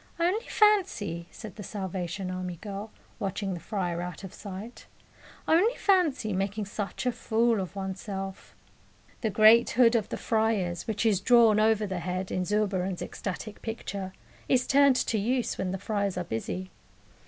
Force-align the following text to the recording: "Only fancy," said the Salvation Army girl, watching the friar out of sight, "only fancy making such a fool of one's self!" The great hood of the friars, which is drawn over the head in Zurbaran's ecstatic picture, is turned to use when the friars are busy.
"Only 0.19 0.47
fancy," 0.47 1.27
said 1.29 1.57
the 1.57 1.61
Salvation 1.63 2.31
Army 2.31 2.55
girl, 2.55 2.89
watching 3.19 3.53
the 3.53 3.59
friar 3.59 4.01
out 4.01 4.23
of 4.23 4.33
sight, 4.33 4.87
"only 5.47 5.75
fancy 5.75 6.33
making 6.33 6.65
such 6.65 7.05
a 7.05 7.11
fool 7.11 7.59
of 7.61 7.75
one's 7.75 8.01
self!" 8.01 8.55
The 9.21 9.29
great 9.29 9.69
hood 9.69 9.95
of 9.95 10.09
the 10.09 10.17
friars, 10.17 10.87
which 10.87 11.05
is 11.05 11.21
drawn 11.21 11.59
over 11.59 11.85
the 11.85 11.99
head 11.99 12.31
in 12.31 12.45
Zurbaran's 12.45 13.03
ecstatic 13.03 13.61
picture, 13.61 14.11
is 14.49 14.65
turned 14.65 14.95
to 14.95 15.19
use 15.19 15.59
when 15.59 15.69
the 15.69 15.77
friars 15.77 16.17
are 16.17 16.23
busy. 16.23 16.71